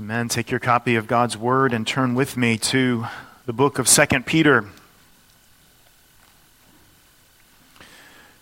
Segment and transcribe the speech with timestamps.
[0.00, 0.30] Amen.
[0.30, 3.04] Take your copy of God's Word and turn with me to
[3.44, 4.64] the book of 2 Peter.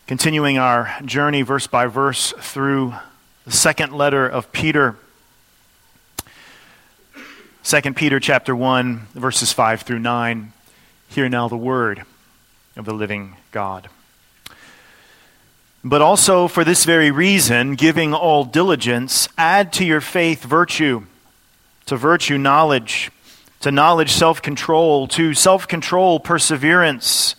[0.07, 2.95] Continuing our journey verse by verse through
[3.45, 4.95] the second letter of Peter.
[7.65, 10.53] 2 Peter chapter 1 verses 5 through 9.
[11.09, 12.05] Hear now the word
[12.77, 13.89] of the living God.
[15.83, 21.03] But also for this very reason, giving all diligence, add to your faith virtue,
[21.89, 23.11] to virtue knowledge,
[23.61, 27.35] to knowledge self control, to self control perseverance,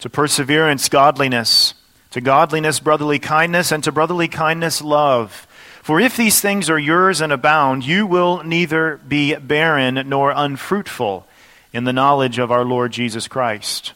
[0.00, 1.74] to perseverance godliness,
[2.10, 5.46] to godliness brotherly kindness, and to brotherly kindness love.
[5.82, 11.26] For if these things are yours and abound, you will neither be barren nor unfruitful
[11.72, 13.92] in the knowledge of our Lord Jesus Christ.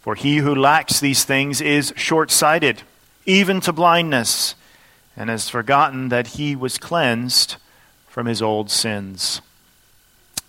[0.00, 2.82] For he who lacks these things is short sighted
[3.26, 4.54] even to blindness,
[5.14, 7.56] and has forgotten that he was cleansed
[8.18, 9.40] from his old sins.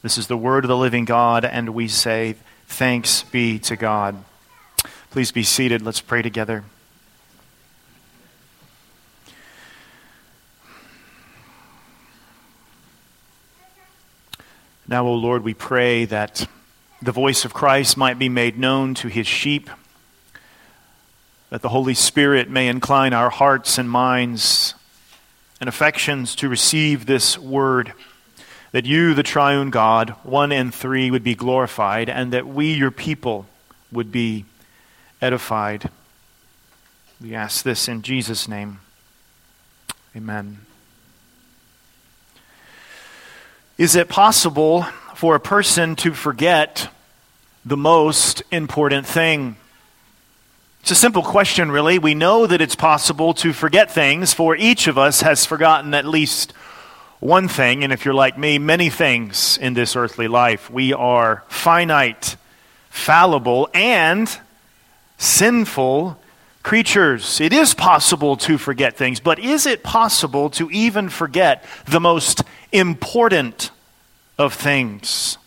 [0.02, 2.36] This is the word of the living God, and we say,
[2.66, 4.24] Thanks be to God.
[5.12, 5.84] Please be seated.
[5.84, 6.64] Let's pray together.
[14.88, 16.48] Now, O Lord, we pray that
[17.04, 19.70] the voice of Christ might be made known to his sheep
[21.52, 24.74] that the Holy Spirit may incline our hearts and minds
[25.60, 27.94] and affections to receive this word,
[28.72, 32.92] that you, the triune God, one and three, would be glorified, and that we, your
[32.92, 33.46] people,
[33.92, 34.46] would be
[35.22, 35.90] edified.
[37.22, 38.80] We ask this in Jesus' name.
[40.16, 40.60] Amen.
[43.78, 44.84] Is it possible
[45.16, 46.90] for a person to forget
[47.66, 49.58] the most important thing?
[50.82, 52.00] It's a simple question, really.
[52.00, 56.06] We know that it's possible to forget things, for each of us has forgotten at
[56.06, 56.54] least
[57.20, 60.70] one thing, and if you're like me, many things in this earthly life.
[60.72, 62.38] We are finite,
[62.90, 64.30] fallible, and
[65.18, 66.18] sinful
[66.64, 67.42] creatures.
[67.42, 72.42] It is possible to forget things, but is it possible to even forget the most
[72.72, 73.72] important
[74.38, 75.38] of things?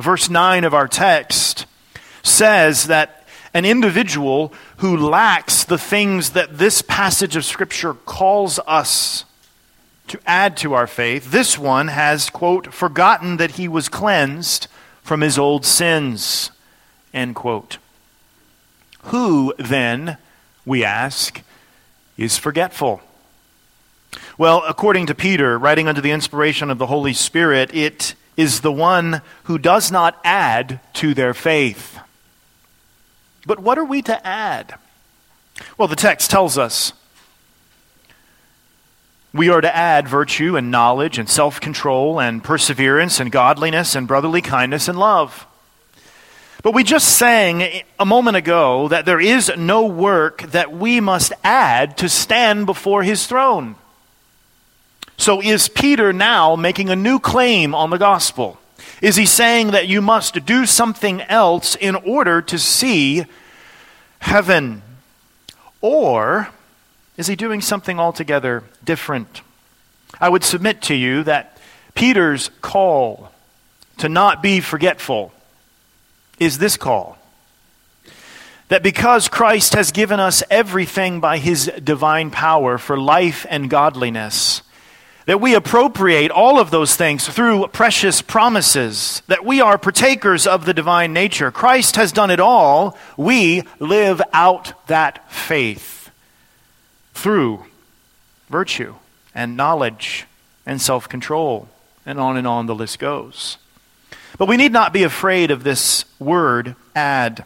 [0.00, 1.66] Verse 9 of our text
[2.24, 3.21] says that
[3.54, 9.24] an individual who lacks the things that this passage of Scripture calls us
[10.08, 14.66] to add to our faith, this one has, quote, forgotten that he was cleansed
[15.02, 16.50] from his old sins,
[17.12, 17.78] end quote.
[19.04, 20.16] Who, then,
[20.64, 21.42] we ask,
[22.16, 23.00] is forgetful?
[24.38, 28.72] Well, according to Peter, writing under the inspiration of the Holy Spirit, it is the
[28.72, 31.98] one who does not add to their faith.
[33.46, 34.74] But what are we to add?
[35.76, 36.92] Well, the text tells us
[39.34, 44.06] we are to add virtue and knowledge and self control and perseverance and godliness and
[44.06, 45.46] brotherly kindness and love.
[46.62, 51.32] But we just sang a moment ago that there is no work that we must
[51.42, 53.74] add to stand before his throne.
[55.16, 58.58] So is Peter now making a new claim on the gospel?
[59.00, 63.24] Is he saying that you must do something else in order to see
[64.20, 64.82] heaven?
[65.80, 66.48] Or
[67.16, 69.42] is he doing something altogether different?
[70.20, 71.58] I would submit to you that
[71.94, 73.32] Peter's call
[73.98, 75.32] to not be forgetful
[76.38, 77.18] is this call
[78.72, 84.62] that because Christ has given us everything by his divine power for life and godliness,
[85.26, 90.64] that we appropriate all of those things through precious promises, that we are partakers of
[90.64, 91.50] the divine nature.
[91.50, 92.96] Christ has done it all.
[93.16, 96.10] We live out that faith
[97.14, 97.64] through
[98.48, 98.94] virtue
[99.34, 100.26] and knowledge
[100.66, 101.68] and self control,
[102.04, 103.58] and on and on the list goes.
[104.38, 107.44] But we need not be afraid of this word, add.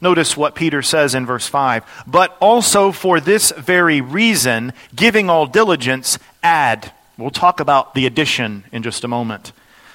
[0.00, 2.04] Notice what Peter says in verse 5.
[2.06, 8.64] But also for this very reason, giving all diligence, add We'll talk about the addition
[8.70, 9.52] in just a moment.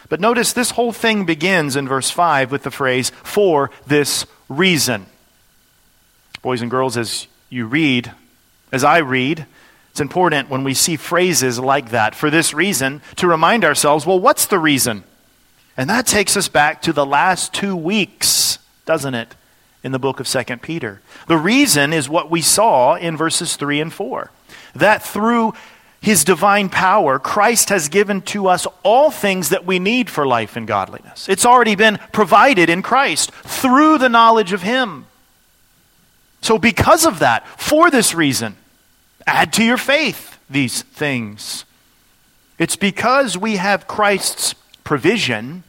[0.09, 5.05] But notice this whole thing begins in verse 5 with the phrase, for this reason.
[6.41, 8.11] Boys and girls, as you read,
[8.73, 9.45] as I read,
[9.91, 14.19] it's important when we see phrases like that, for this reason, to remind ourselves, well,
[14.19, 15.05] what's the reason?
[15.77, 19.33] And that takes us back to the last two weeks, doesn't it,
[19.81, 21.01] in the book of 2 Peter.
[21.27, 24.29] The reason is what we saw in verses 3 and 4
[24.75, 25.53] that through
[26.03, 30.57] his divine power, Christ has given to us all things that we need for life
[30.57, 31.29] and godliness.
[31.29, 35.05] It's already been provided in Christ through the knowledge of him.
[36.41, 38.57] So, because of that, for this reason,
[39.25, 41.63] add to your faith these things.
[42.59, 45.63] It's because we have Christ's provision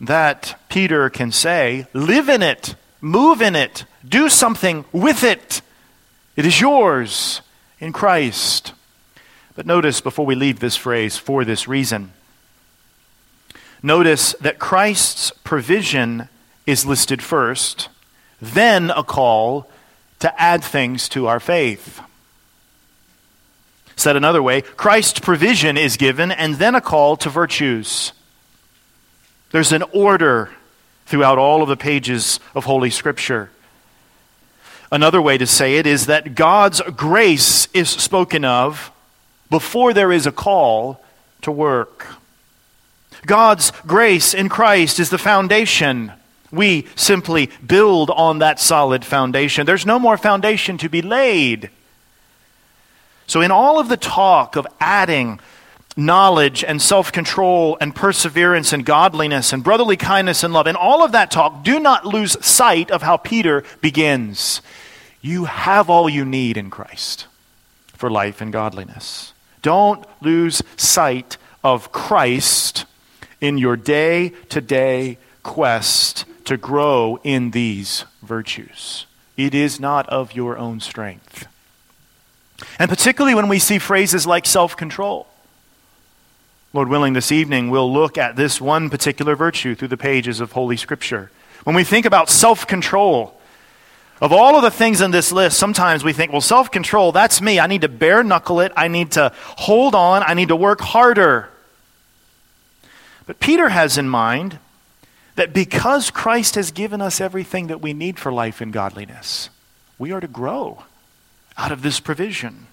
[0.00, 5.62] that Peter can say, Live in it, move in it, do something with it.
[6.34, 7.42] It is yours
[7.78, 8.72] in Christ.
[9.60, 12.12] But notice before we leave this phrase, for this reason,
[13.82, 16.30] notice that Christ's provision
[16.64, 17.90] is listed first,
[18.40, 19.70] then a call
[20.20, 22.00] to add things to our faith.
[23.96, 28.14] Said another way, Christ's provision is given and then a call to virtues.
[29.50, 30.48] There's an order
[31.04, 33.50] throughout all of the pages of Holy Scripture.
[34.90, 38.90] Another way to say it is that God's grace is spoken of
[39.50, 41.02] before there is a call
[41.42, 42.06] to work.
[43.26, 46.12] God's grace in Christ is the foundation.
[46.50, 49.66] We simply build on that solid foundation.
[49.66, 51.70] There's no more foundation to be laid.
[53.26, 55.38] So, in all of the talk of adding
[55.96, 61.04] knowledge and self control and perseverance and godliness and brotherly kindness and love, in all
[61.04, 64.62] of that talk, do not lose sight of how Peter begins.
[65.20, 67.26] You have all you need in Christ
[67.94, 69.34] for life and godliness.
[69.62, 72.84] Don't lose sight of Christ
[73.40, 79.06] in your day to day quest to grow in these virtues.
[79.36, 81.46] It is not of your own strength.
[82.78, 85.26] And particularly when we see phrases like self control.
[86.72, 90.52] Lord willing, this evening we'll look at this one particular virtue through the pages of
[90.52, 91.30] Holy Scripture.
[91.64, 93.39] When we think about self control,
[94.20, 97.40] of all of the things in this list, sometimes we think, well, self control, that's
[97.40, 97.58] me.
[97.58, 98.72] I need to bare knuckle it.
[98.76, 100.22] I need to hold on.
[100.22, 101.48] I need to work harder.
[103.26, 104.58] But Peter has in mind
[105.36, 109.48] that because Christ has given us everything that we need for life and godliness,
[109.98, 110.84] we are to grow
[111.56, 112.66] out of this provision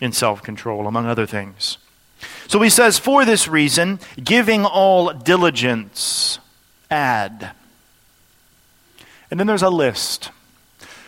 [0.00, 1.78] in self control, among other things.
[2.48, 6.38] So he says, for this reason, giving all diligence,
[6.90, 7.52] add.
[9.34, 10.30] And then there's a list.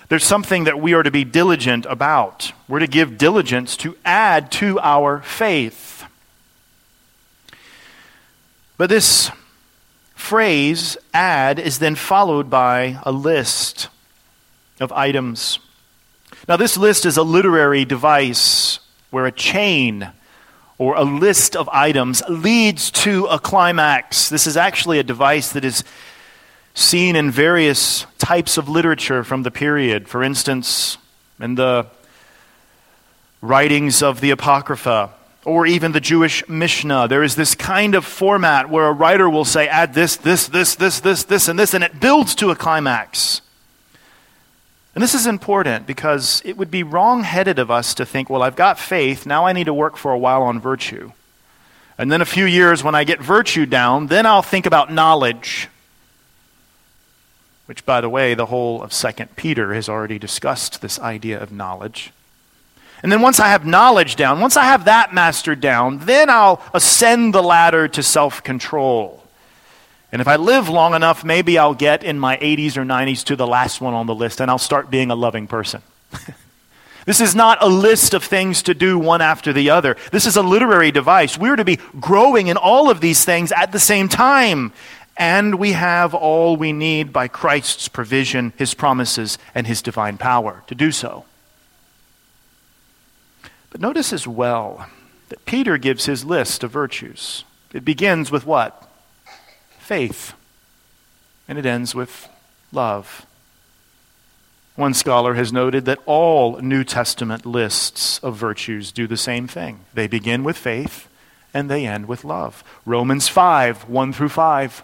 [0.09, 2.51] There's something that we are to be diligent about.
[2.67, 6.03] We're to give diligence to add to our faith.
[8.77, 9.31] But this
[10.17, 13.91] phrase, add, is then followed by a list
[14.81, 15.61] of items.
[16.49, 18.81] Now, this list is a literary device
[19.11, 20.11] where a chain
[20.79, 24.29] or a list of items leads to a climax.
[24.29, 25.85] This is actually a device that is
[26.77, 30.09] seen in various types of literature from the period.
[30.09, 30.99] For instance,
[31.41, 31.87] in the
[33.41, 35.11] writings of the Apocrypha,
[35.45, 39.45] or even the Jewish Mishnah, there is this kind of format where a writer will
[39.45, 42.57] say, add this, this, this, this, this, this, and this, and it builds to a
[42.57, 43.41] climax.
[44.95, 48.43] And this is important because it would be wrong headed of us to think, well,
[48.43, 51.13] I've got faith, now I need to work for a while on virtue.
[51.97, 55.69] And then a few years when I get virtue down, then I'll think about knowledge.
[57.67, 61.53] Which, by the way, the whole of 2 Peter has already discussed this idea of
[61.53, 62.13] knowledge.
[63.03, 66.63] And then once I have knowledge down, once I have that mastered down, then I'll
[66.73, 69.23] ascend the ladder to self control.
[70.13, 73.37] And if I live long enough, maybe I'll get in my 80s or 90s to
[73.37, 75.83] the last one on the list and I'll start being a loving person.
[77.07, 79.97] this is not a list of things to do one after the other.
[80.13, 81.37] This is a literary device.
[81.37, 84.73] We're to be growing in all of these things at the same time.
[85.17, 90.63] And we have all we need by Christ's provision, his promises, and his divine power
[90.67, 91.25] to do so.
[93.71, 94.87] But notice as well
[95.31, 97.45] that Peter gives his list of virtues.
[97.73, 98.87] It begins with what?
[99.87, 100.35] faith.
[101.49, 102.29] And it ends with
[102.73, 103.25] love.
[104.75, 109.81] One scholar has noted that all New Testament lists of virtues do the same thing.
[109.95, 111.09] They begin with faith
[111.55, 112.63] and they end with love.
[112.85, 114.83] Romans 5, 1 through 5.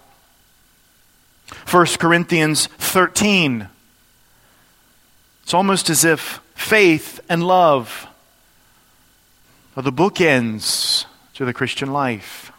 [1.71, 3.69] 1 Corinthians 13.
[5.43, 8.07] It's almost as if faith and love
[9.77, 12.53] are the bookends to the Christian life.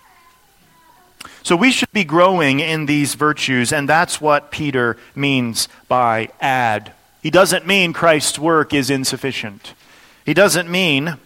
[1.43, 6.93] So we should be growing in these virtues, and that's what Peter means by add.
[7.21, 9.73] He doesn't mean Christ's work is insufficient.
[10.25, 11.17] He doesn't mean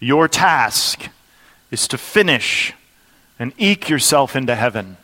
[0.00, 1.08] your task
[1.70, 2.72] is to finish
[3.38, 4.96] and eke yourself into heaven.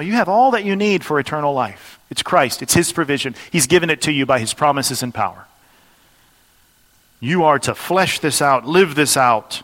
[0.00, 1.98] You have all that you need for eternal life.
[2.10, 3.34] It's Christ, it's His provision.
[3.50, 5.46] He's given it to you by His promises and power.
[7.20, 9.62] You are to flesh this out, live this out,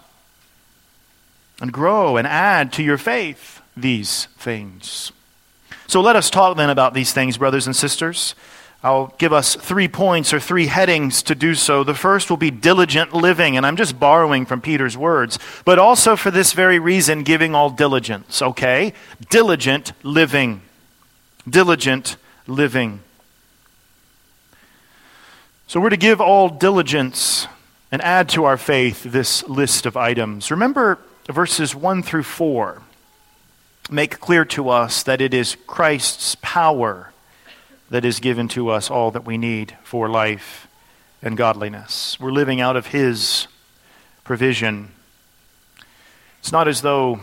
[1.61, 5.13] and grow and add to your faith these things.
[5.87, 8.35] So let us talk then about these things, brothers and sisters.
[8.83, 11.83] I'll give us three points or three headings to do so.
[11.83, 16.15] The first will be diligent living, and I'm just borrowing from Peter's words, but also
[16.15, 18.93] for this very reason, giving all diligence, okay?
[19.31, 20.63] Diligent living.
[21.49, 22.17] Diligent
[22.47, 23.01] living.
[25.67, 27.49] So we're to give all diligence
[27.91, 30.53] and add to our faith this list of items.
[30.53, 32.83] Remember verses 1 through 4
[33.91, 37.13] make clear to us that it is Christ's power
[37.91, 40.69] that is given to us all that we need for life
[41.23, 42.19] and godliness.
[42.21, 43.47] We're living out of His
[44.25, 44.91] provision.
[46.41, 47.21] It's not as though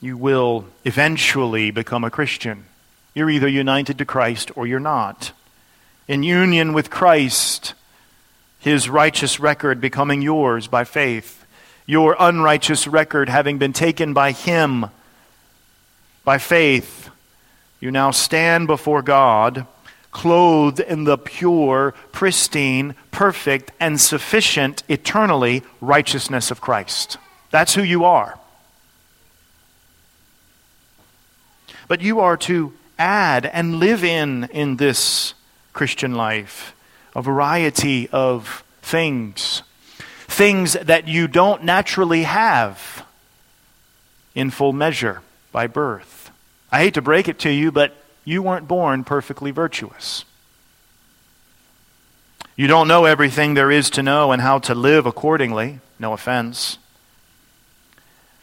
[0.00, 2.66] you will eventually become a Christian.
[3.14, 5.32] You're either united to Christ or you're not.
[6.06, 7.74] In union with Christ,
[8.58, 11.44] His righteous record becoming yours by faith,
[11.86, 14.86] your unrighteous record having been taken by Him
[16.24, 17.08] by faith,
[17.80, 19.66] you now stand before God
[20.10, 27.18] clothed in the pure, pristine, perfect, and sufficient, eternally righteousness of Christ.
[27.50, 28.38] That's who you are.
[31.86, 35.34] But you are to add and live in in this
[35.72, 36.74] Christian life
[37.14, 39.62] a variety of things.
[40.26, 43.04] Things that you don't naturally have
[44.34, 46.30] in full measure by birth.
[46.70, 47.96] I hate to break it to you, but
[48.28, 50.26] you weren't born perfectly virtuous.
[52.56, 55.80] You don't know everything there is to know and how to live accordingly.
[55.98, 56.76] No offense.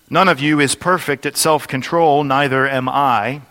[0.09, 3.41] None of you is perfect at self control, neither am I.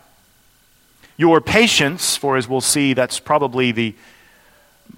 [1.16, 3.94] Your patience, for as we'll see, that's probably the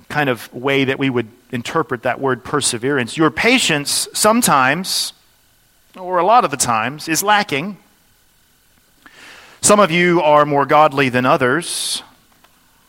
[0.09, 3.19] kind of way that we would interpret that word perseverance.
[3.19, 5.13] Your patience sometimes,
[5.99, 7.77] or a lot of the times, is lacking.
[9.61, 12.03] Some of you are more godly than others.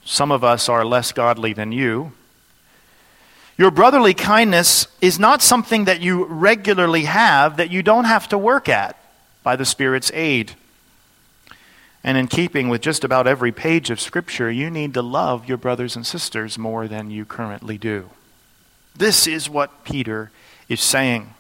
[0.06, 2.12] Some of us are less godly than you.
[3.58, 8.38] Your brotherly kindness is not something that you regularly have that you don't have to
[8.38, 8.96] work at
[9.42, 10.54] by the Spirit's aid.
[12.04, 15.58] And in keeping with just about every page of Scripture, you need to love your
[15.58, 18.12] brothers and sisters more than you currently do.
[18.96, 20.32] This is what Peter
[20.70, 21.34] is saying.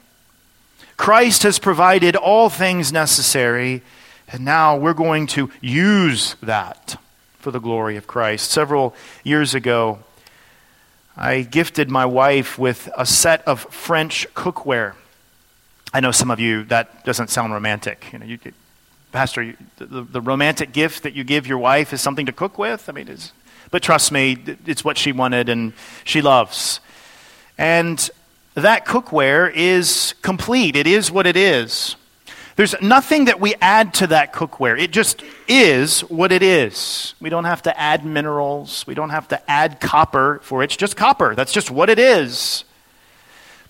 [0.97, 3.83] Christ has provided all things necessary
[4.29, 6.99] and now we're going to use that
[7.39, 8.51] for the glory of Christ.
[8.51, 8.93] Several
[9.23, 9.99] years ago,
[11.15, 14.93] I gifted my wife with a set of French cookware.
[15.93, 18.05] I know some of you, that doesn't sound romantic.
[18.11, 18.37] You know, you,
[19.11, 22.57] Pastor, you, the, the, romantic gift that you give your wife is something to cook
[22.57, 22.89] with?
[22.89, 23.17] I mean,
[23.71, 26.81] but trust me, it's what she wanted and she loves.
[27.57, 28.09] And
[28.55, 30.75] that cookware is complete.
[30.75, 31.95] It is what it is.
[32.57, 34.79] There's nothing that we add to that cookware.
[34.79, 37.13] It just is what it is.
[37.21, 38.83] We don't have to add minerals.
[38.87, 40.65] We don't have to add copper for it.
[40.65, 41.35] It's just copper.
[41.35, 42.63] That's just what it is.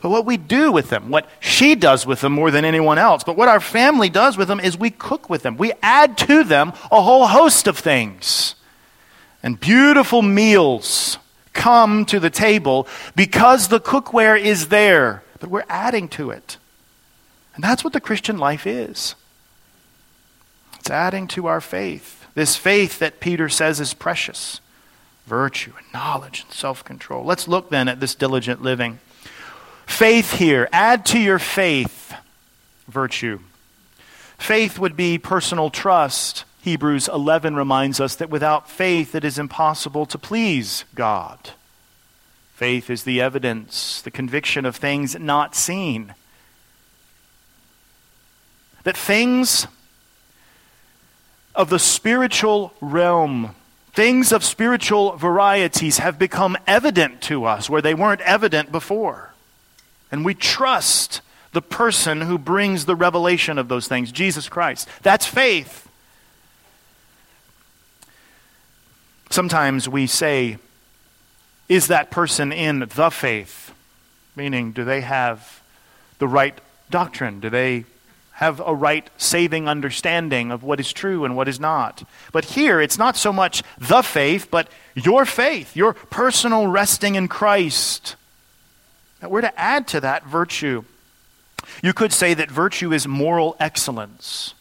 [0.01, 3.25] But what we do with them, what she does with them more than anyone else,
[3.25, 5.58] but what our family does with them is we cook with them.
[5.58, 8.56] We add to them a whole host of things.
[9.44, 11.17] And beautiful meals
[11.51, 16.58] come to the table because the cookware is there, but we're adding to it.
[17.58, 19.16] And that's what the Christian life is
[20.80, 22.28] it's adding to our faith.
[22.36, 24.62] This faith that Peter says is precious
[25.26, 27.26] virtue and knowledge and self control.
[27.26, 29.00] Let's look then at this diligent living.
[29.88, 32.14] Faith here, add to your faith
[32.88, 33.40] virtue.
[34.38, 36.46] Faith would be personal trust.
[36.62, 41.50] Hebrews 11 reminds us that without faith it is impossible to please God.
[42.54, 46.14] Faith is the evidence, the conviction of things not seen
[48.88, 49.67] that things
[51.53, 53.53] of the spiritual realm,
[53.91, 59.34] things of spiritual varieties, have become evident to us where they weren't evident before.
[60.10, 61.20] And we trust
[61.51, 64.88] the person who brings the revelation of those things, Jesus Christ.
[65.01, 65.89] That's faith.
[69.29, 70.60] Sometimes we say,
[71.67, 73.74] is that person in the faith?
[74.34, 75.62] Meaning, do they have
[76.20, 76.58] the right
[76.89, 77.41] doctrine?
[77.41, 77.84] Do they
[78.38, 82.03] have a right saving understanding of what is true and what is not.
[82.32, 87.29] But here, it's not so much the faith, but your faith, your personal resting in
[87.29, 88.15] Christ.
[89.24, 90.84] Now, we're to add to that virtue.
[91.82, 94.53] You could say that virtue is moral excellence.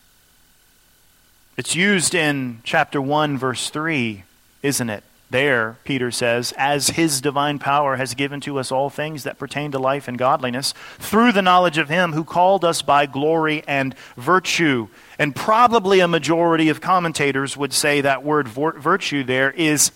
[1.58, 4.24] It's used in chapter 1, verse 3,
[4.62, 5.04] isn't it?
[5.28, 9.72] There, Peter says, as his divine power has given to us all things that pertain
[9.72, 13.96] to life and godliness, through the knowledge of him who called us by glory and
[14.16, 14.86] virtue.
[15.18, 19.90] And probably a majority of commentators would say that word virtue there is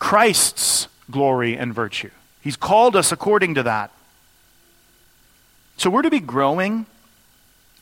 [0.00, 2.10] Christ's glory and virtue.
[2.40, 3.92] He's called us according to that.
[5.76, 6.86] So we're to be growing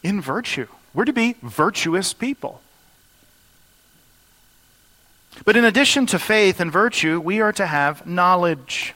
[0.03, 0.67] in virtue.
[0.93, 2.61] We're to be virtuous people.
[5.45, 8.95] But in addition to faith and virtue, we are to have knowledge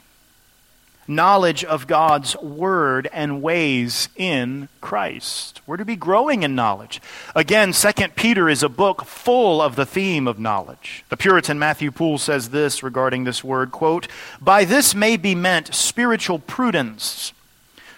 [1.08, 5.60] knowledge of God's word and ways in Christ.
[5.66, 7.00] We're to be growing in knowledge.
[7.34, 11.04] Again, 2 Peter is a book full of the theme of knowledge.
[11.08, 14.06] The Puritan Matthew Poole says this regarding this word, quote,
[14.40, 17.32] "By this may be meant spiritual prudence,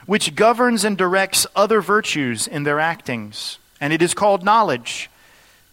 [0.07, 5.11] which governs and directs other virtues in their actings, and it is called knowledge."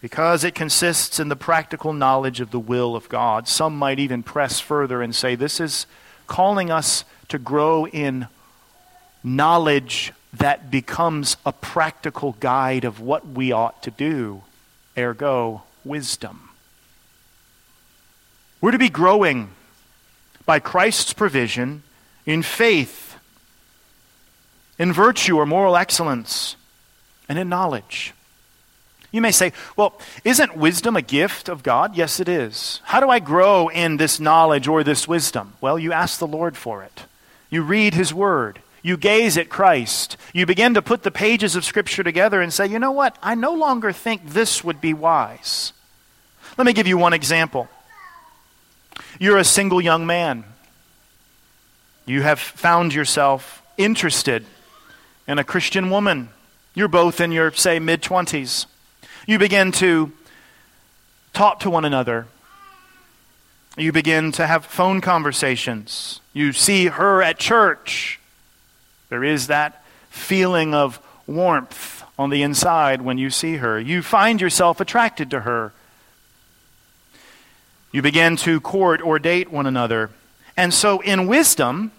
[0.02, 3.46] Because it consists in the practical knowledge of the will of God.
[3.46, 5.86] Some might even press further and say this is
[6.26, 8.26] calling us to grow in
[9.22, 14.42] knowledge that becomes a practical guide of what we ought to do,
[14.98, 16.50] ergo, wisdom.
[18.60, 19.50] We're to be growing
[20.44, 21.84] by Christ's provision
[22.26, 23.16] in faith,
[24.80, 26.56] in virtue or moral excellence,
[27.28, 28.14] and in knowledge.
[29.12, 31.94] You may say, well, isn't wisdom a gift of God?
[31.94, 32.80] Yes, it is.
[32.84, 35.52] How do I grow in this knowledge or this wisdom?
[35.60, 37.04] Well, you ask the Lord for it.
[37.50, 38.60] You read His Word.
[38.80, 40.16] You gaze at Christ.
[40.32, 43.16] You begin to put the pages of Scripture together and say, you know what?
[43.22, 45.74] I no longer think this would be wise.
[46.56, 47.68] Let me give you one example.
[49.20, 50.44] You're a single young man.
[52.06, 54.44] You have found yourself interested
[55.28, 56.30] in a Christian woman.
[56.74, 58.66] You're both in your, say, mid 20s.
[59.26, 60.12] You begin to
[61.32, 62.26] talk to one another
[63.76, 66.20] you begin to have phone conversations.
[66.34, 68.20] You see her at church.
[69.08, 73.80] There is that feeling of warmth on the inside when you see her.
[73.80, 75.72] You find yourself attracted to her.
[77.92, 80.10] You begin to court or date one another.
[80.54, 81.92] And so, in wisdom,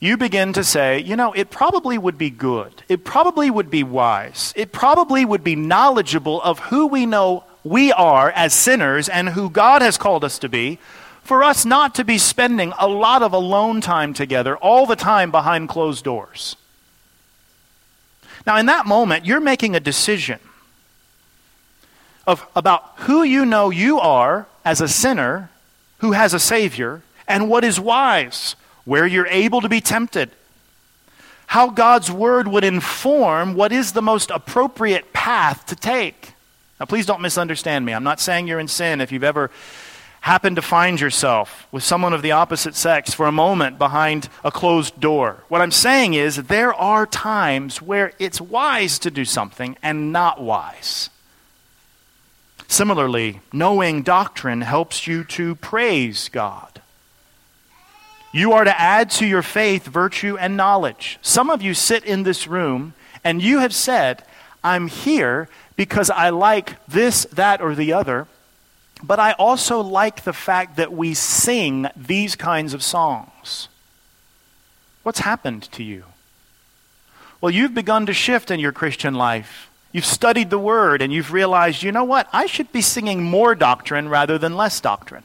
[0.00, 2.82] you begin to say, you know, it probably would be good.
[2.88, 4.52] It probably would be wise.
[4.54, 9.50] It probably would be knowledgeable of who we know we are as sinners and who
[9.50, 10.78] God has called us to be,
[11.22, 15.30] for us not to be spending a lot of alone time together all the time
[15.30, 16.56] behind closed doors.
[18.46, 20.38] Now, in that moment, you're making a decision
[22.26, 25.50] of, about who you know you are as a sinner
[25.98, 28.54] who has a Savior and what is wise,
[28.88, 30.30] where you're able to be tempted,
[31.46, 36.32] how God's Word would inform what is the most appropriate path to take.
[36.80, 37.92] Now, please don't misunderstand me.
[37.92, 39.50] I'm not saying you're in sin if you've ever
[40.22, 44.50] happened to find yourself with someone of the opposite sex for a moment behind a
[44.50, 45.44] closed door.
[45.48, 50.40] What I'm saying is there are times where it's wise to do something and not
[50.40, 51.10] wise.
[52.68, 56.80] Similarly, knowing doctrine helps you to praise God.
[58.32, 61.18] You are to add to your faith virtue and knowledge.
[61.22, 64.22] Some of you sit in this room and you have said,
[64.62, 68.26] I'm here because I like this, that, or the other,
[69.02, 73.68] but I also like the fact that we sing these kinds of songs.
[75.04, 76.04] What's happened to you?
[77.40, 79.70] Well, you've begun to shift in your Christian life.
[79.92, 82.28] You've studied the Word and you've realized, you know what?
[82.32, 85.22] I should be singing more doctrine rather than less doctrine.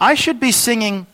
[0.00, 1.06] I should be singing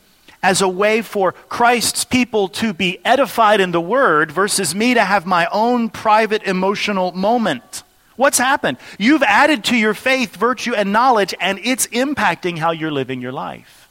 [0.45, 5.03] as a way for Christ's people to be edified in the Word versus me to
[5.03, 7.81] have my own private emotional moment.
[8.15, 8.77] What's happened?
[8.99, 13.31] You've added to your faith virtue and knowledge, and it's impacting how you're living your
[13.31, 13.89] life.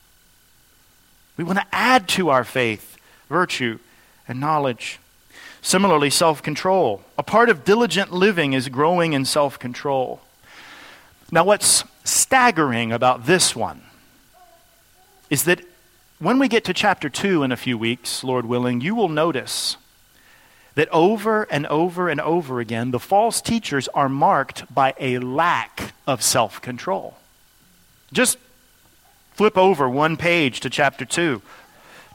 [1.36, 3.80] We want to add to our faith virtue
[4.28, 5.00] and knowledge.
[5.60, 7.02] Similarly, self control.
[7.18, 10.20] A part of diligent living is growing in self control.
[11.32, 13.82] Now, what's staggering about this one
[15.28, 15.60] is that
[16.24, 19.76] when we get to chapter 2 in a few weeks, Lord willing, you will notice
[20.74, 25.92] that over and over and over again, the false teachers are marked by a lack
[26.06, 27.18] of self control.
[28.10, 28.38] Just
[29.34, 31.42] flip over one page to chapter 2.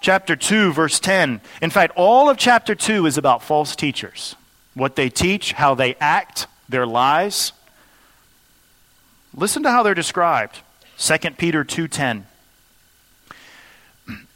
[0.02, 1.39] Chapter 2, verse 10.
[1.62, 4.36] In fact, all of chapter 2 is about false teachers
[4.74, 7.52] what they teach, how they act, their lies.
[9.36, 10.62] Listen to how they're described.
[10.98, 12.29] 2 Peter 2:10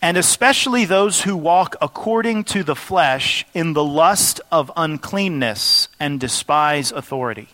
[0.01, 6.19] and especially those who walk according to the flesh in the lust of uncleanness and
[6.19, 7.47] despise authority.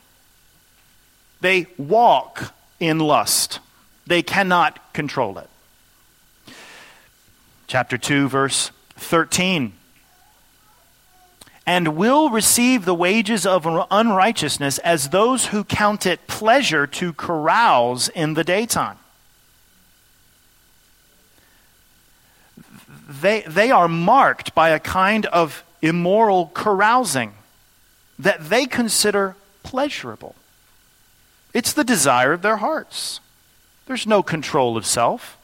[1.41, 3.59] They walk in lust,
[4.07, 5.49] they cannot control it.
[7.67, 9.73] Chapter 2, verse 13.
[11.65, 18.09] And will receive the wages of unrighteousness as those who count it pleasure to carouse
[18.09, 18.97] in the daytime
[23.09, 27.33] they, they are marked by a kind of immoral carousing
[28.19, 30.35] that they consider pleasurable.
[31.53, 33.19] It's the desire of their hearts.
[33.87, 35.37] There's no control of self.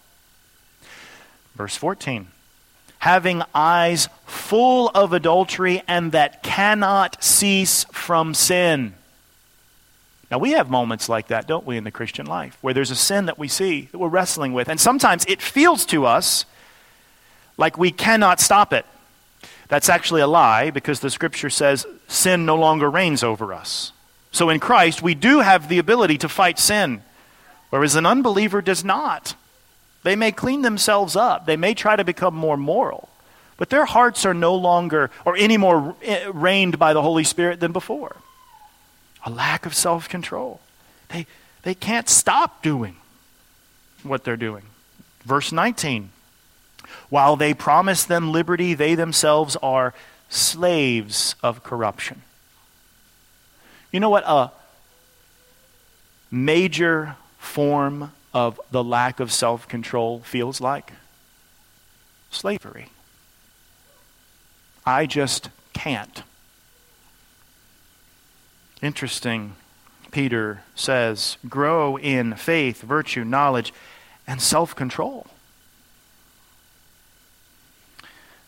[1.56, 2.28] Verse 14
[3.00, 8.96] having eyes full of adultery and that cannot cease from sin.
[10.32, 12.96] Now, we have moments like that, don't we, in the Christian life, where there's a
[12.96, 14.68] sin that we see that we're wrestling with.
[14.68, 16.46] And sometimes it feels to us
[17.58, 18.86] like we cannot stop it.
[19.68, 23.92] That's actually a lie because the scripture says sin no longer reigns over us.
[24.32, 27.02] So in Christ, we do have the ability to fight sin,
[27.70, 29.36] whereas an unbeliever does not.
[30.04, 33.10] They may clean themselves up, they may try to become more moral,
[33.58, 37.60] but their hearts are no longer or any more eh, reigned by the Holy Spirit
[37.60, 38.18] than before.
[39.26, 40.60] A lack of self control.
[41.10, 41.26] They,
[41.64, 42.98] they can't stop doing
[44.04, 44.64] what they're doing.
[45.24, 46.12] Verse 19
[47.10, 49.94] While they promise them liberty, they themselves are
[50.30, 52.22] slaves of corruption.
[53.92, 54.52] You know what a
[56.32, 60.92] major form of the lack of self control feels like?
[62.32, 62.90] Slavery.
[64.86, 66.24] I just can't.
[68.82, 69.56] Interesting.
[70.12, 73.74] Peter says, grow in faith, virtue, knowledge,
[74.28, 75.28] and self control.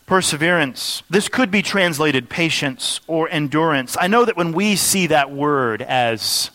[0.08, 1.04] Perseverance.
[1.10, 3.96] This could be translated patience or endurance.
[4.00, 6.50] I know that when we see that word as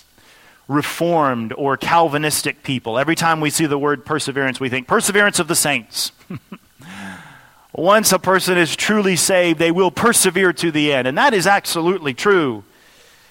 [0.69, 2.99] Reformed or Calvinistic people.
[2.99, 6.12] Every time we see the word perseverance, we think perseverance of the saints.
[7.75, 11.07] Once a person is truly saved, they will persevere to the end.
[11.09, 12.65] And that is absolutely true.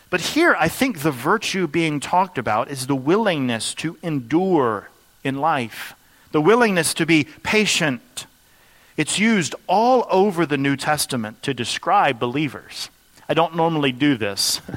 [0.10, 4.90] But here, I think the virtue being talked about is the willingness to endure
[5.24, 5.96] in life,
[6.32, 8.26] the willingness to be patient.
[8.98, 12.90] It's used all over the New Testament to describe believers.
[13.30, 14.62] I don't normally do this.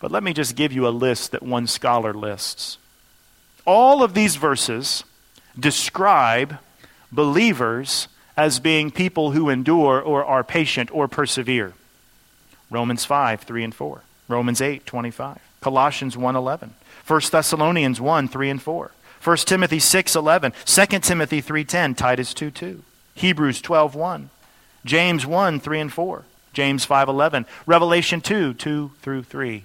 [0.00, 2.78] But let me just give you a list that one scholar lists.
[3.66, 5.04] All of these verses
[5.58, 6.58] describe
[7.12, 11.74] believers as being people who endure or are patient or persevere.
[12.70, 14.02] Romans 5, 3 and 4.
[14.26, 15.38] Romans 8, 25.
[15.60, 16.74] Colossians 1, 11.
[17.06, 18.90] 1 Thessalonians 1, 3 and 4.
[19.22, 20.52] 1 Timothy 6, 11.
[20.64, 21.94] 2 Timothy 3, 10.
[21.94, 22.82] Titus 2, 2.
[23.14, 24.30] Hebrews 12, 1.
[24.84, 26.24] James 1, 3 and 4.
[26.52, 27.46] James 5, 11.
[27.66, 29.64] Revelation 2, 2 through 3.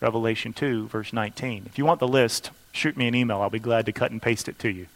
[0.00, 1.64] Revelation 2, verse 19.
[1.66, 3.40] If you want the list, shoot me an email.
[3.40, 4.86] I'll be glad to cut and paste it to you.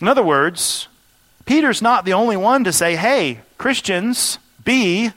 [0.00, 0.88] In other words,
[1.44, 5.12] Peter's not the only one to say, hey, Christians, be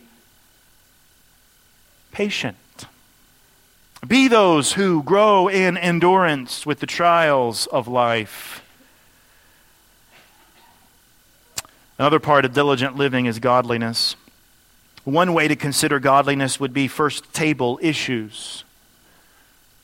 [2.12, 2.58] patient.
[4.08, 8.61] Be those who grow in endurance with the trials of life.
[12.02, 14.16] Another part of diligent living is godliness.
[15.04, 18.64] One way to consider godliness would be first table issues.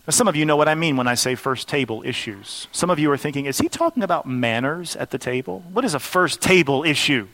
[0.08, 2.69] Now, some of you know what I mean when I say first table issues.
[2.71, 5.63] Some of you are thinking, is he talking about manners at the table?
[5.71, 7.27] What is a first table issue?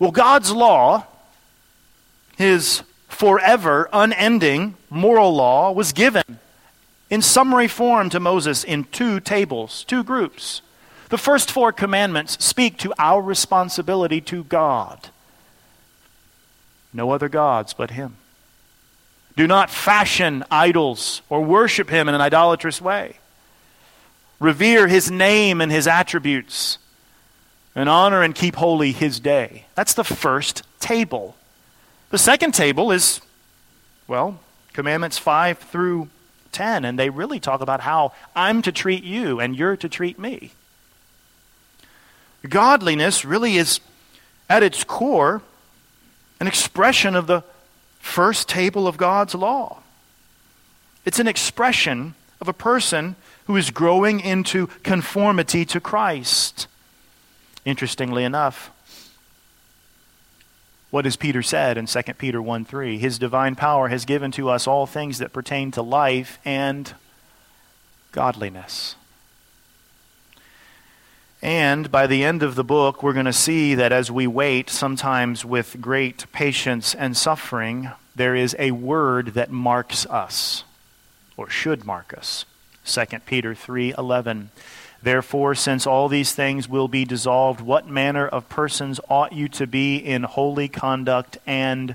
[0.00, 1.06] Well, God's law,
[2.36, 6.40] his forever, unending moral law, was given
[7.08, 10.60] in summary form to Moses in two tables, two groups.
[11.08, 15.10] The first four commandments speak to our responsibility to God
[16.94, 18.16] no other gods but Him.
[19.36, 23.16] Do not fashion idols or worship Him in an idolatrous way.
[24.38, 26.78] Revere His name and His attributes,
[27.74, 29.66] and honor and keep holy His day.
[29.74, 31.36] That's the first table.
[32.10, 33.20] The second table is,
[34.06, 34.38] well,
[34.72, 36.08] commandments 5 through
[36.52, 40.18] 10, and they really talk about how I'm to treat you and you're to treat
[40.18, 40.52] me.
[42.48, 43.80] Godliness really is,
[44.48, 45.42] at its core,
[46.40, 47.42] an expression of the
[48.00, 49.82] first table of God's law.
[51.04, 56.66] It's an expression of a person who is growing into conformity to Christ.
[57.64, 58.70] Interestingly enough,
[60.90, 62.98] what has Peter said in 2 Peter 1 3?
[62.98, 66.94] His divine power has given to us all things that pertain to life and
[68.12, 68.96] godliness.
[71.44, 74.70] And by the end of the book, we're going to see that as we wait,
[74.70, 80.64] sometimes with great patience and suffering, there is a word that marks us,
[81.36, 82.46] or should mark us.
[82.86, 84.48] 2 Peter 3:11
[85.02, 89.66] Therefore since all these things will be dissolved what manner of persons ought you to
[89.66, 91.94] be in holy conduct and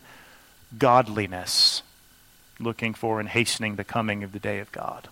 [0.78, 1.82] godliness?
[2.60, 5.08] Looking for and hastening the coming of the day of God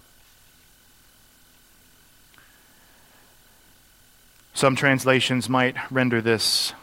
[4.57, 6.73] Some translations might render this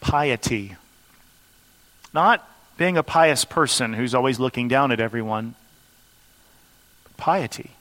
[0.00, 0.76] piety.
[2.14, 5.56] Not being a pious person who's always looking down at everyone,
[7.16, 7.72] piety.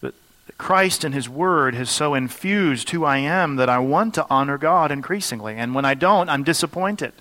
[0.00, 0.14] That
[0.58, 4.58] Christ and His Word has so infused who I am that I want to honor
[4.58, 5.54] God increasingly.
[5.54, 7.12] And when I don't, I'm disappointed.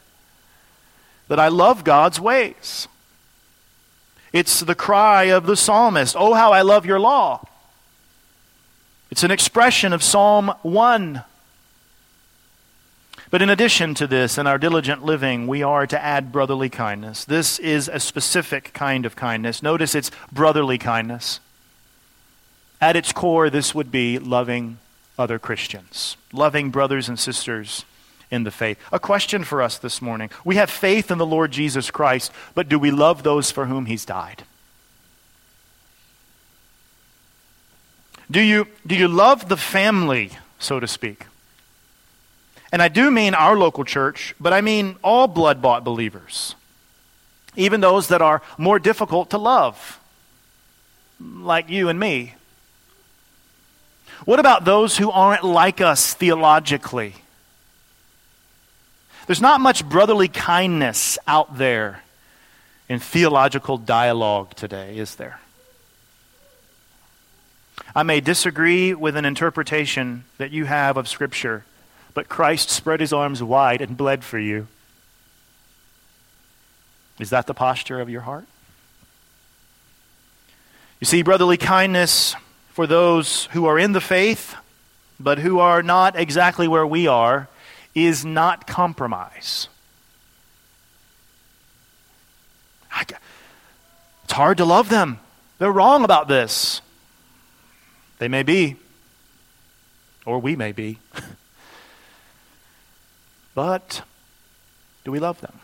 [1.28, 2.88] That I love God's ways.
[4.34, 7.45] It's the cry of the psalmist Oh, how I love your law.
[9.10, 11.24] It's an expression of Psalm 1.
[13.32, 17.26] But in addition to this, in our diligent living, we are to add brotherly kindness.
[17.26, 19.63] This is a specific kind of kindness.
[19.63, 21.39] Notice it's brotherly kindness.
[22.82, 24.78] At its core, this would be loving
[25.17, 27.86] other Christians, loving brothers and sisters
[28.32, 28.78] in the faith.
[28.91, 30.30] A question for us this morning.
[30.45, 33.88] We have faith in the Lord Jesus Christ, but do we love those for whom
[33.88, 34.43] he's died?
[38.32, 41.26] Do you, do you love the family, so to speak?
[42.72, 46.56] And I do mean our local church, but I mean all blood bought believers,
[47.56, 50.00] even those that are more difficult to love,
[51.20, 52.36] like you and me.
[54.26, 57.15] What about those who aren't like us theologically?
[59.26, 62.04] There's not much brotherly kindness out there
[62.88, 65.39] in theological dialogue today, is there?
[67.95, 71.65] I may disagree with an interpretation that you have of Scripture,
[72.13, 74.67] but Christ spread his arms wide and bled for you.
[77.19, 78.45] Is that the posture of your heart?
[80.99, 82.36] You see, brotherly kindness
[82.69, 84.56] for those who are in the faith,
[85.19, 87.47] but who are not exactly where we are,
[87.95, 89.67] is not compromise.
[94.30, 95.19] It's hard to love them.
[95.58, 96.82] They're wrong about this.
[98.19, 98.75] They may be,
[100.25, 100.99] or we may be.
[103.55, 104.03] but
[105.03, 105.60] do we love them?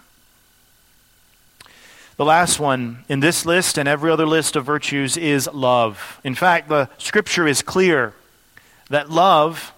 [2.18, 6.22] The last one in this list and every other list of virtues is love.
[6.24, 8.14] In fact, the scripture is clear
[8.90, 9.74] that love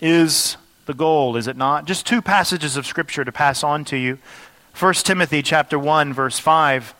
[0.00, 0.56] is
[0.86, 1.84] the goal, is it not?
[1.84, 4.18] Just two passages of scripture to pass on to you.
[4.78, 6.94] 1 Timothy chapter 1 verse 5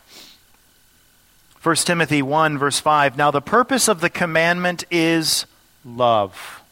[1.64, 3.16] 1 Timothy 1, verse 5.
[3.16, 5.46] Now, the purpose of the commandment is
[5.82, 6.62] love.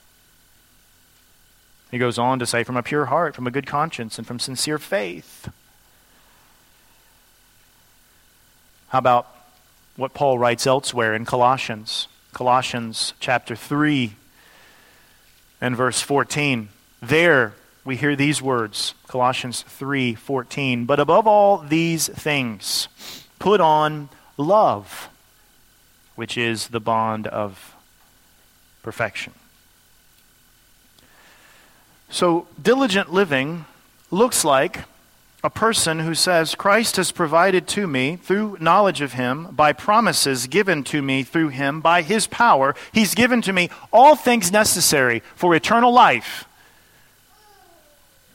[1.90, 4.38] He goes on to say, from a pure heart, from a good conscience, and from
[4.38, 5.50] sincere faith.
[8.88, 9.34] How about
[9.96, 12.06] what Paul writes elsewhere in Colossians?
[12.34, 14.12] Colossians chapter 3
[15.62, 16.68] and verse 14.
[17.00, 22.88] There we hear these words, Colossians 3:14, but above all these things
[23.38, 25.08] put on love,
[26.14, 27.74] which is the bond of
[28.82, 29.32] perfection.
[32.10, 33.64] So, diligent living
[34.10, 34.80] looks like
[35.44, 40.46] a person who says, Christ has provided to me through knowledge of him, by promises
[40.46, 45.22] given to me through him, by his power, he's given to me all things necessary
[45.34, 46.44] for eternal life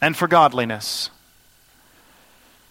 [0.01, 1.09] and for godliness.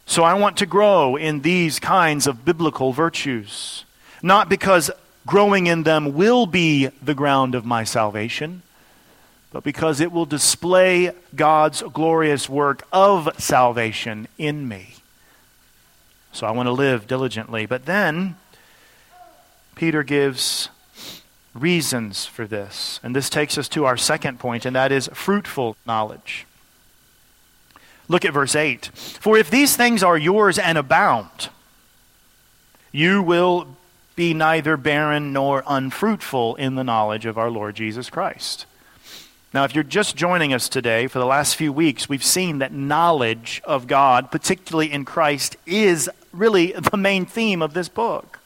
[0.06, 3.84] So I want to grow in these kinds of biblical virtues,
[4.22, 4.90] not because
[5.26, 8.62] growing in them will be the ground of my salvation,
[9.50, 14.94] but because it will display God's glorious work of salvation in me.
[16.32, 17.66] So I want to live diligently.
[17.66, 18.36] But then,
[19.74, 20.68] Peter gives
[21.54, 23.00] reasons for this.
[23.02, 26.46] And this takes us to our second point, and that is fruitful knowledge.
[28.08, 28.86] Look at verse 8.
[28.86, 31.48] For if these things are yours and abound,
[32.92, 33.76] you will
[34.14, 38.64] be neither barren nor unfruitful in the knowledge of our Lord Jesus Christ.
[39.52, 42.72] Now, if you're just joining us today, for the last few weeks, we've seen that
[42.72, 48.38] knowledge of God, particularly in Christ, is really the main theme of this book.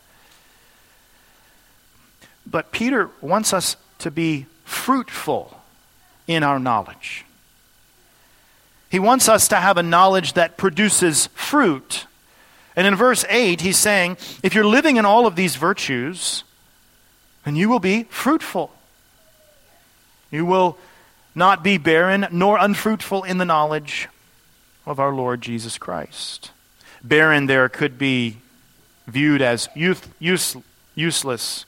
[2.47, 5.61] But Peter wants us to be fruitful
[6.27, 7.25] in our knowledge.
[8.91, 12.07] He wants us to have a knowledge that produces fruit.
[12.75, 16.45] And in verse 8, he's saying, if you're living in all of these virtues,
[17.45, 18.73] then you will be fruitful.
[20.31, 20.77] You will
[21.35, 24.09] not be barren nor unfruitful in the knowledge
[24.85, 26.51] of our Lord Jesus Christ.
[27.03, 28.39] Barren there could be
[29.07, 30.57] viewed as youth, use,
[30.95, 31.65] useless,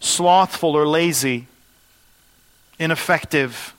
[0.00, 1.46] slothful or lazy,
[2.78, 3.74] ineffective,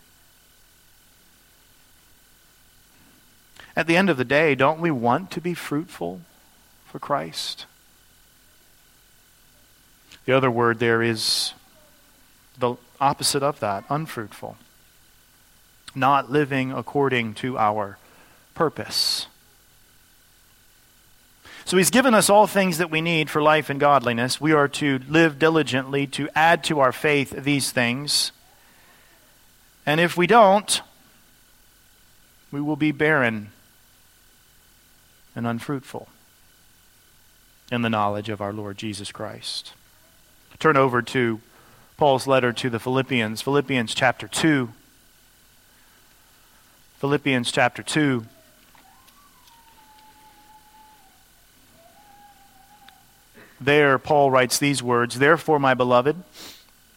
[3.79, 6.19] At the end of the day, don't we want to be fruitful
[6.87, 7.65] for Christ?
[10.25, 11.53] The other word there is
[12.57, 14.57] the opposite of that unfruitful.
[15.95, 17.97] not living according to our
[18.53, 19.27] purpose.
[21.63, 24.41] So he's given us all things that we need for life and godliness.
[24.41, 28.33] We are to live diligently to add to our faith these things.
[29.85, 30.81] And if we don't,
[32.51, 33.51] we will be barren
[35.39, 36.09] and unfruitful
[37.71, 39.71] in the knowledge of our Lord Jesus Christ.
[40.59, 41.39] Turn over to
[41.95, 44.69] Paul's letter to the Philippians, Philippians chapter 2.
[46.97, 48.25] Philippians chapter 2.
[53.61, 56.17] There, Paul writes these words Therefore, my beloved,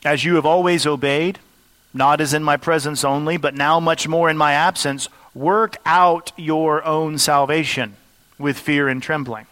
[0.04, 1.38] as you have always obeyed,
[1.94, 6.32] not as in my presence only, but now much more in my absence, work out
[6.36, 7.94] your own salvation
[8.42, 9.46] with fear and trembling.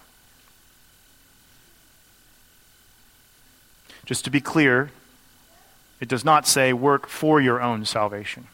[4.05, 4.90] Just to be clear,
[6.00, 8.48] it does not say work for your own salvation.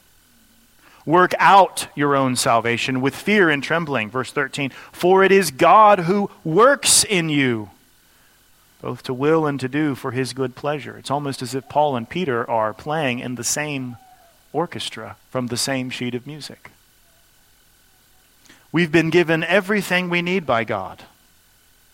[1.05, 4.11] Work out your own salvation with fear and trembling.
[4.11, 7.71] Verse 13 For it is God who works in you
[8.83, 10.97] both to will and to do for his good pleasure.
[10.97, 13.97] It's almost as if Paul and Peter are playing in the same
[14.53, 16.71] orchestra from the same sheet of music.
[18.77, 21.05] We've been given everything we need by God,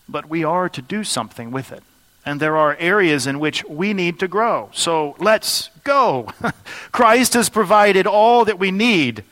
[0.09, 1.81] but we are to do something with it.
[2.25, 4.69] And there are areas in which we need to grow.
[4.73, 6.27] So let's go.
[6.91, 9.23] Christ has provided all that we need,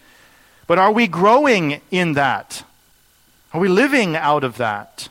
[0.65, 2.63] but are we growing in that?
[3.53, 5.09] Are we living out of that?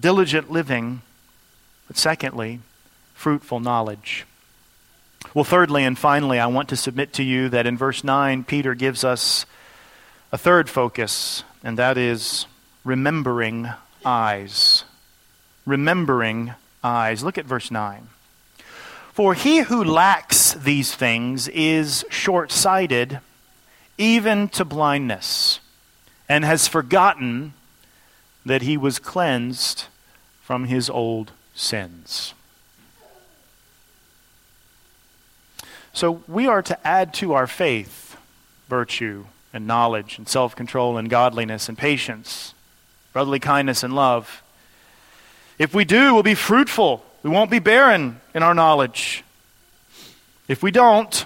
[0.00, 1.02] diligent living,
[1.88, 2.60] but secondly,
[3.12, 4.24] fruitful knowledge.
[5.34, 8.74] Well, thirdly and finally, I want to submit to you that in verse 9, Peter
[8.74, 9.44] gives us
[10.34, 12.46] a third focus, and that is
[12.82, 13.68] remembering
[14.04, 14.82] eyes.
[15.64, 17.22] Remembering eyes.
[17.22, 18.08] Look at verse 9.
[19.12, 23.20] For he who lacks these things is short sighted,
[23.96, 25.60] even to blindness,
[26.28, 27.54] and has forgotten
[28.44, 29.84] that he was cleansed
[30.42, 32.34] from his old sins.
[35.92, 38.16] So we are to add to our faith
[38.68, 42.52] virtue and knowledge and self control and godliness and patience,
[43.12, 44.42] brotherly kindness and love.
[45.58, 47.04] If we do, we'll be fruitful.
[47.22, 49.24] We won't be barren in our knowledge.
[50.48, 51.24] If we don't,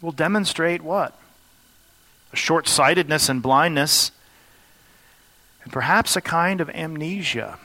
[0.00, 1.16] we'll demonstrate what?
[2.32, 4.10] A short sightedness and blindness
[5.62, 7.58] and perhaps a kind of amnesia,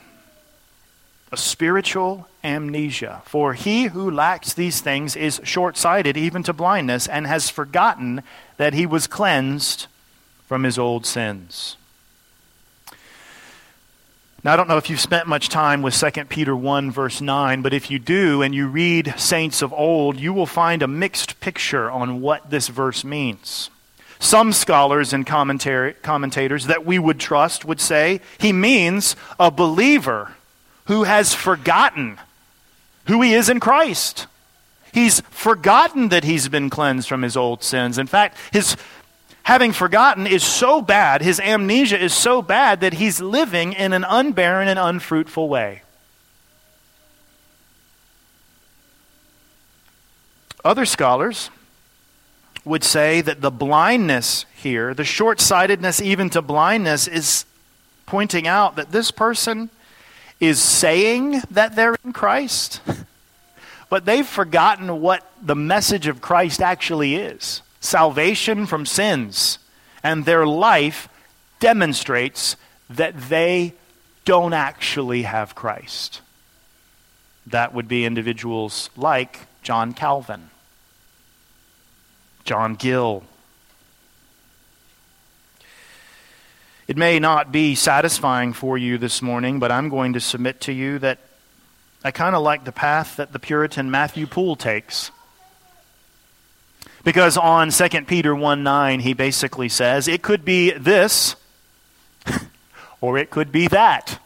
[1.30, 3.22] a spiritual amnesia.
[3.24, 8.22] For he who lacks these things is short sighted even to blindness and has forgotten
[8.56, 9.86] that he was cleansed
[10.46, 11.76] from his old sins.
[14.44, 17.60] Now, I don't know if you've spent much time with 2 Peter 1, verse 9,
[17.60, 21.40] but if you do and you read saints of old, you will find a mixed
[21.40, 23.68] picture on what this verse means.
[24.20, 30.34] Some scholars and commentators that we would trust would say he means a believer
[30.88, 32.18] who has forgotten
[33.06, 34.26] who he is in Christ.
[34.90, 37.98] He's forgotten that he's been cleansed from his old sins.
[37.98, 38.74] In fact, his
[39.42, 44.02] having forgotten is so bad, his amnesia is so bad that he's living in an
[44.02, 45.82] unbarren and unfruitful way.
[50.64, 51.50] Other scholars
[52.64, 57.44] would say that the blindness here, the short sightedness even to blindness, is
[58.06, 59.68] pointing out that this person
[60.40, 62.80] is saying that they're in Christ,
[63.90, 69.58] but they've forgotten what the message of Christ actually is salvation from sins.
[70.02, 71.08] And their life
[71.60, 72.56] demonstrates
[72.88, 73.74] that they
[74.24, 76.20] don't actually have Christ.
[77.46, 80.50] That would be individuals like John Calvin
[82.48, 83.24] John Gill.
[86.88, 90.72] It may not be satisfying for you this morning, but I'm going to submit to
[90.72, 91.18] you that
[92.02, 95.10] I kind of like the path that the Puritan Matthew Poole takes.
[97.04, 101.36] Because on 2 Peter 1 9, he basically says, it could be this,
[103.02, 104.18] or it could be that.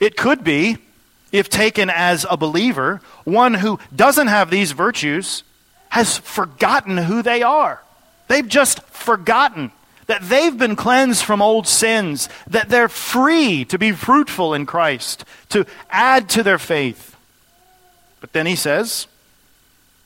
[0.00, 0.78] It could be,
[1.30, 5.44] if taken as a believer, one who doesn't have these virtues
[5.90, 7.80] has forgotten who they are.
[8.26, 9.70] They've just forgotten
[10.12, 15.24] that they've been cleansed from old sins, that they're free to be fruitful in Christ,
[15.48, 17.16] to add to their faith.
[18.20, 19.06] But then he says,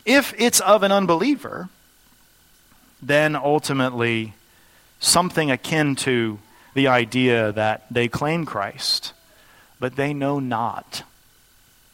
[0.04, 1.68] if it's of an unbeliever,
[3.02, 4.34] then ultimately
[5.00, 6.38] something akin to
[6.74, 9.12] the idea that they claim Christ,
[9.80, 11.02] but they know not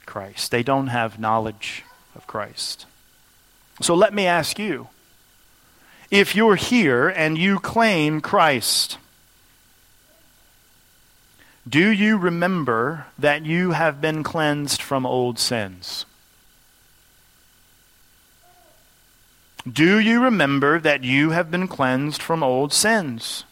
[0.05, 0.51] Christ.
[0.51, 1.83] They don't have knowledge
[2.15, 2.85] of Christ.
[3.81, 4.89] So let me ask you
[6.13, 8.99] if you're here and you claim Christ,
[11.67, 16.05] do you remember that you have been cleansed from old sins?
[19.71, 23.45] Do you remember that you have been cleansed from old sins?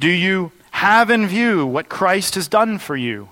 [0.00, 3.28] Do you have in view what Christ has done for you?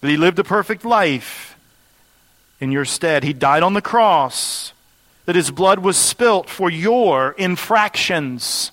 [0.00, 1.58] That he lived a perfect life
[2.60, 3.24] in your stead.
[3.24, 4.72] He died on the cross.
[5.26, 8.72] That his blood was spilt for your infractions.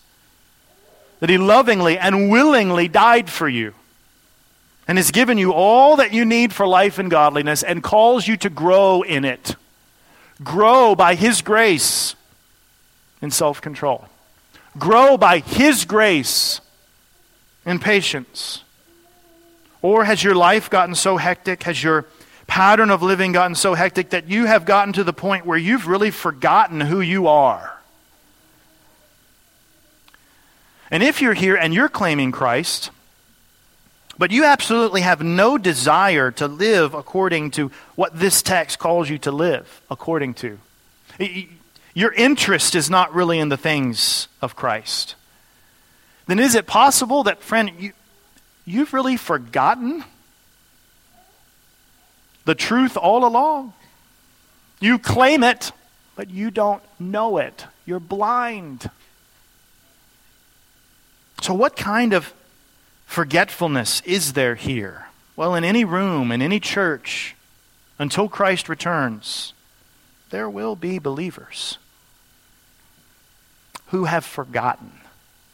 [1.19, 3.73] That he lovingly and willingly died for you.
[4.87, 8.37] And has given you all that you need for life and godliness and calls you
[8.37, 9.55] to grow in it.
[10.43, 12.15] Grow by his grace
[13.21, 14.05] in self control.
[14.77, 16.61] Grow by his grace
[17.65, 18.63] in patience.
[19.81, 21.63] Or has your life gotten so hectic?
[21.63, 22.05] Has your
[22.49, 25.87] pattern of living gotten so hectic that you have gotten to the point where you've
[25.87, 27.79] really forgotten who you are?
[30.91, 32.89] And if you're here and you're claiming Christ,
[34.17, 39.19] but you absolutely have no desire to live according to what this text calls you
[39.19, 40.57] to live according to,
[41.93, 45.15] your interest is not really in the things of Christ,
[46.25, 47.93] then is it possible that, friend, you,
[48.65, 50.03] you've really forgotten
[52.49, 53.73] the truth all along?
[54.79, 55.71] You claim it,
[56.15, 57.67] but you don't know it.
[57.85, 58.89] You're blind.
[61.43, 62.33] So, what kind of
[63.05, 65.09] forgetfulness is there here?
[65.35, 67.35] Well, in any room, in any church,
[67.99, 69.53] until Christ returns,
[70.31, 71.77] there will be believers
[73.89, 74.93] who have forgotten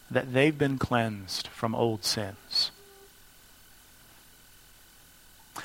[0.09, 2.71] that they've been cleansed from old sins.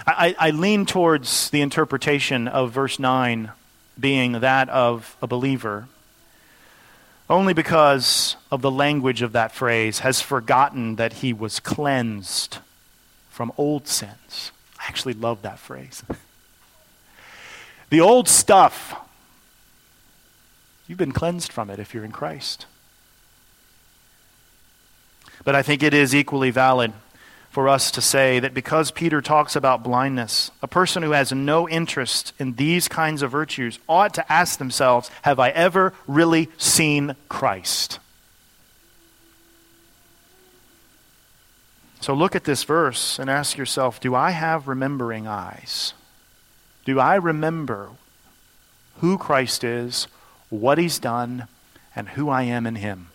[0.07, 3.53] I, I, lean towards the interpretation of verse 9
[3.98, 5.88] being that of a believer
[7.30, 12.59] only because of the language of that phrase, has forgotten that he was cleansed
[13.30, 14.51] from old sins.
[14.80, 16.03] I actually love that phrase.
[17.90, 18.96] the old stuff,
[20.88, 22.66] you've been cleansed from it if you're in Christ.
[25.44, 26.92] But I think it is equally valid
[27.51, 31.68] for us to say that because Peter talks about blindness, a person who has no
[31.68, 37.16] interest in these kinds of virtues ought to ask themselves Have I ever really seen
[37.28, 37.98] Christ?
[42.01, 45.92] So look at this verse and ask yourself Do I have remembering eyes?
[46.84, 47.90] Do I remember
[48.98, 50.07] who Christ is,
[50.48, 51.46] what he's done,
[51.94, 53.09] and who I am in him?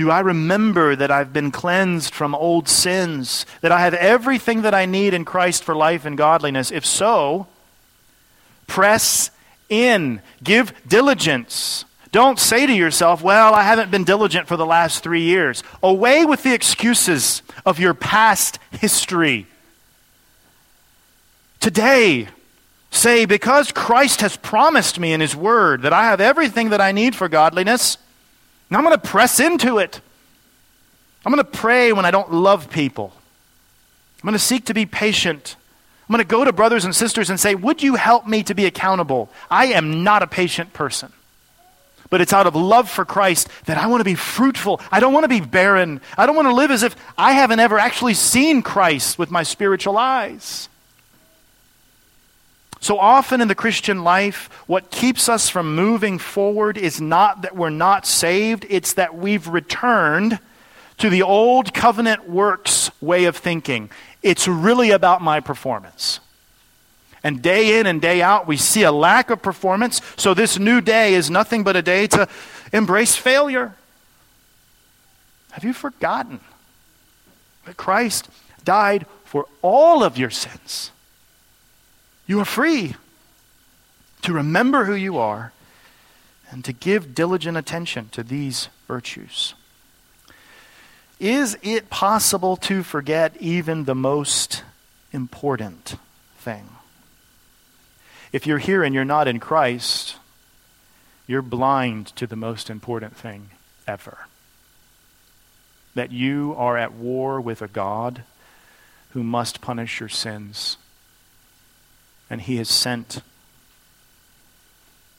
[0.00, 3.44] Do I remember that I've been cleansed from old sins?
[3.60, 6.70] That I have everything that I need in Christ for life and godliness?
[6.70, 7.48] If so,
[8.66, 9.30] press
[9.68, 10.22] in.
[10.42, 11.84] Give diligence.
[12.12, 15.62] Don't say to yourself, well, I haven't been diligent for the last three years.
[15.82, 19.48] Away with the excuses of your past history.
[21.60, 22.28] Today,
[22.90, 26.90] say, because Christ has promised me in His Word that I have everything that I
[26.90, 27.98] need for godliness,
[28.70, 30.00] and I'm going to press into it.
[31.26, 33.12] I'm going to pray when I don't love people.
[34.22, 35.56] I'm going to seek to be patient.
[36.08, 38.54] I'm going to go to brothers and sisters and say, Would you help me to
[38.54, 39.28] be accountable?
[39.50, 41.12] I am not a patient person.
[42.10, 44.80] But it's out of love for Christ that I want to be fruitful.
[44.90, 46.00] I don't want to be barren.
[46.16, 49.44] I don't want to live as if I haven't ever actually seen Christ with my
[49.44, 50.68] spiritual eyes.
[52.80, 57.54] So often in the Christian life, what keeps us from moving forward is not that
[57.54, 60.38] we're not saved, it's that we've returned
[60.96, 63.90] to the old covenant works way of thinking.
[64.22, 66.20] It's really about my performance.
[67.22, 70.80] And day in and day out, we see a lack of performance, so this new
[70.80, 72.28] day is nothing but a day to
[72.72, 73.74] embrace failure.
[75.50, 76.40] Have you forgotten
[77.66, 78.30] that Christ
[78.64, 80.92] died for all of your sins?
[82.30, 82.94] You are free
[84.22, 85.52] to remember who you are
[86.48, 89.54] and to give diligent attention to these virtues.
[91.18, 94.62] Is it possible to forget even the most
[95.12, 95.96] important
[96.38, 96.68] thing?
[98.30, 100.14] If you're here and you're not in Christ,
[101.26, 103.50] you're blind to the most important thing
[103.88, 104.28] ever.
[105.96, 108.22] That you are at war with a God
[109.14, 110.76] who must punish your sins
[112.30, 113.22] and he has sent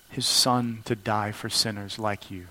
[0.09, 2.47] his son to die for sinners like you.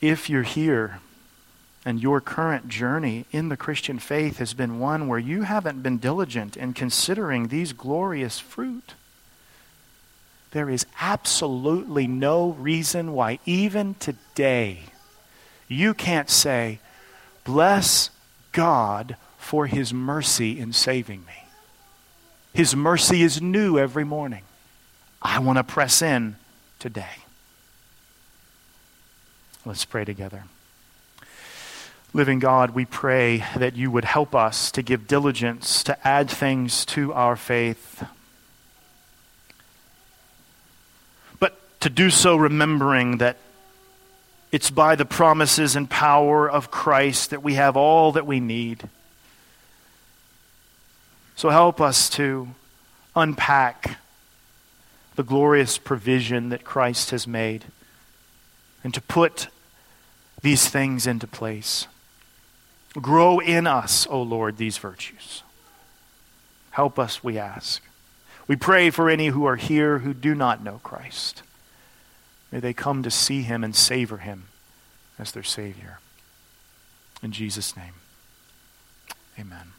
[0.00, 1.00] If you're here
[1.84, 5.98] and your current journey in the Christian faith has been one where you haven't been
[5.98, 8.94] diligent in considering these glorious fruit,
[10.52, 14.80] there is absolutely no reason why, even today,
[15.68, 16.80] you can't say,
[17.44, 18.10] Bless
[18.52, 19.16] God
[19.50, 21.32] for his mercy in saving me.
[22.54, 24.44] His mercy is new every morning.
[25.20, 26.36] I want to press in
[26.78, 27.24] today.
[29.66, 30.44] Let's pray together.
[32.12, 36.84] Living God, we pray that you would help us to give diligence to add things
[36.84, 38.04] to our faith.
[41.40, 43.36] But to do so remembering that
[44.52, 48.88] it's by the promises and power of Christ that we have all that we need.
[51.40, 52.48] So help us to
[53.16, 53.96] unpack
[55.14, 57.64] the glorious provision that Christ has made
[58.84, 59.48] and to put
[60.42, 61.86] these things into place.
[62.92, 65.42] Grow in us, O Lord, these virtues.
[66.72, 67.82] Help us, we ask.
[68.46, 71.42] We pray for any who are here who do not know Christ.
[72.52, 74.48] May they come to see him and savor him
[75.18, 76.00] as their Savior.
[77.22, 77.94] In Jesus' name,
[79.38, 79.72] amen.